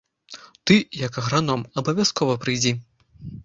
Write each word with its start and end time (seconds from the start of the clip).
Ты, 0.69 0.77
як 1.03 1.21
аграном, 1.23 1.61
абавязкова 1.85 2.41
прыйдзі. 2.47 2.77